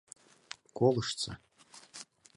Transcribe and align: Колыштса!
Колыштса! 0.77 1.31